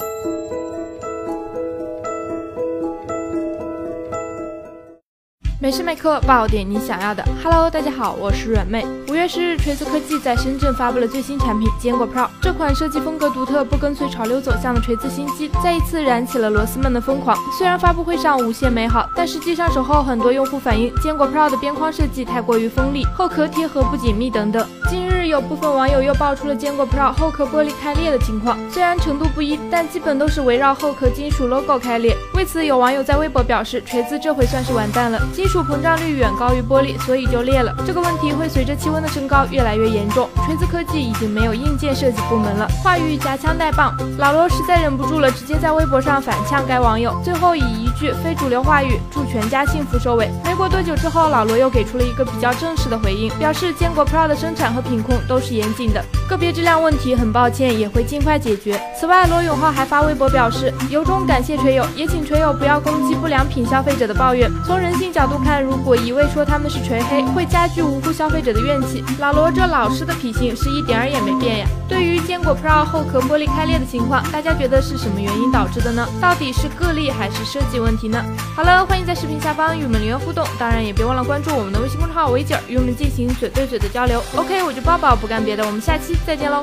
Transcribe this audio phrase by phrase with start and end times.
[0.00, 0.67] Thank you.
[5.60, 7.24] 每时每刻爆点你想要的。
[7.42, 8.86] Hello，大家好，我是软妹。
[9.08, 12.28] 五月十日，锤子科技在深圳发布了最新产品坚果 Pro。
[12.40, 17.36] 这款设计风格独特、不跟随潮流走向的锤子新机，再一次燃起了螺丝们的疯狂。
[17.58, 24.64] 虽然发布会上无限美好，但实际上手后很多用户反映，坚果 Pro 的边框设计太过于锋利，后壳贴合不紧密等等。
[24.88, 32.16] 近日，有部分网友又爆出了坚果 Pro 后壳玻璃开裂的情况，虽然程度不一，但基本都是围绕后壳金属 logo 开裂。
[32.34, 37.74] 为此，有网友在微博表示，锤子这回算是完蛋了，金属膨胀率远高于玻璃，所以就裂了。
[37.86, 40.28] 这个问题会随着气温的升高越来越严重。
[40.44, 42.68] 锤子科技已经没有硬件设计部门了。
[42.84, 50.30] 话语夹枪带棒，老罗实在忍不住了，直接在微博上反呛该网友，最后以一句非主流话语“祝全家幸福”收尾。
[50.44, 58.80] 没过多久之后，老罗又给出了一个比较正式的回应，表示坚果 Pro 的生产和品控都是严谨的，个别质量问题很抱歉，也会尽快解决。
[58.98, 64.50] 此外，罗永浩还发微博表示，由衷感谢锤友，也请锤友不要攻击不良品消费者的抱怨。
[64.66, 69.04] 从人性角度看，如果一味说他们是锤黑，会加剧无辜消费者的怨气。
[69.18, 71.66] 老罗这老实的脾性是一点儿也没变呀。
[71.88, 76.06] 对于坚果 Pro 后壳玻璃开裂的情况，大家觉得是什么原因导致的呢？
[76.20, 78.22] 到底是个例还是设计问题呢？
[78.54, 84.22] 好了，欢迎在视频下方与我们留言互动，当然也别忘了关注我们的微信公众号“维姐”，与我们进行嘴对嘴的交流。
[84.36, 86.62] OK，我就抱抱，不干别的，我们下期再见喽。